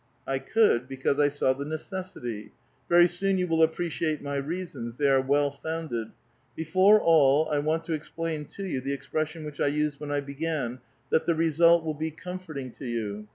''I 0.35 0.39
could, 0.39 0.87
because 0.87 1.19
I 1.19 1.27
saw 1.27 1.53
the 1.53 1.63
necessity. 1.63 2.53
Very 2.89 3.07
soon 3.07 3.37
you 3.37 3.45
will 3.47 3.61
appreciate 3.61 4.19
my 4.19 4.35
reasons; 4.37 4.97
tliey 4.97 5.11
are 5.11 5.21
well 5.21 5.51
founded. 5.51 6.07
Before 6.55 6.99
all, 6.99 7.47
I 7.49 7.59
want 7.59 7.83
to 7.83 7.93
explain 7.93 8.45
to 8.45 8.65
you 8.65 8.81
the 8.81 8.93
expression 8.93 9.45
which 9.45 9.59
I 9.61 9.67
used 9.67 9.99
when 9.99 10.09
I 10.09 10.21
began, 10.21 10.79
'that 11.11 11.27
the 11.27 11.35
result 11.35 11.85
will 11.85 11.93
be 11.93 12.09
comforting 12.09 12.71
to 12.79 12.85
you. 12.87 13.27